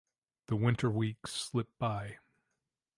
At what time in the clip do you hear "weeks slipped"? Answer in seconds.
0.89-1.77